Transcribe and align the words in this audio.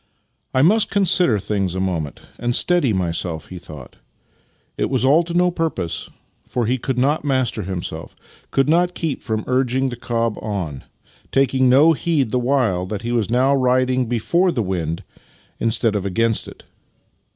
"I 0.55 0.63
must 0.63 0.89
consider 0.89 1.37
things 1.37 1.75
a 1.75 1.79
moment 1.79 2.21
and 2.39 2.55
steady 2.55 2.91
myself," 2.91 3.49
he 3.49 3.59
thought. 3.59 3.97
Yet 4.75 4.85
it 4.85 4.89
was 4.89 5.05
all 5.05 5.21
to 5.25 5.35
no 5.35 5.51
purpose, 5.51 6.09
for 6.43 6.65
he 6.65 6.79
could 6.79 6.97
not 6.97 7.23
master 7.23 7.61
himself— 7.61 8.15
could 8.49 8.67
not 8.67 8.95
keep 8.95 9.21
from 9.21 9.43
urging 9.45 9.89
the 9.89 9.95
cob 9.95 10.39
on; 10.41 10.85
taking 11.31 11.69
no 11.69 11.93
heed 11.93 12.31
the 12.31 12.39
while 12.39 12.87
that 12.87 13.03
he 13.03 13.11
was 13.11 13.29
now 13.29 13.53
riding 13.53 14.07
before 14.07 14.51
the 14.51 14.63
wind 14.63 15.03
instead 15.59 15.95
of 15.95 16.03
against 16.03 16.47
it. 16.47 16.63